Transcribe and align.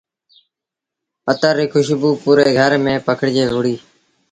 اتر 1.31 1.53
ريٚ 1.59 1.71
کُشبو 1.73 2.09
پوري 2.21 2.45
گھر 2.59 2.71
ميݩ 2.83 3.03
پکڙجي 3.07 3.43
وهُڙيٚ۔ 3.47 3.81